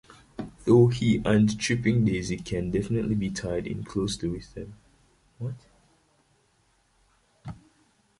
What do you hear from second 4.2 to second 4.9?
with them.